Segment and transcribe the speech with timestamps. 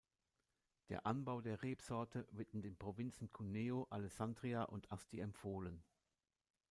[0.89, 5.83] Der Anbau der Rebsorte wird in den Provinzen Cuneo, Alessandria und Asti empfohlen.